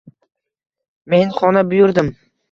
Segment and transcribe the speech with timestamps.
[1.13, 2.09] Men xona buyurdim.